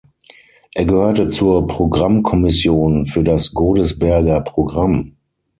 Er 0.73 0.85
gehörte 0.85 1.29
zur 1.29 1.67
Programmkommission 1.67 3.05
für 3.05 3.23
das 3.23 3.53
Godesberger 3.53 4.41
Programm. 4.41 5.15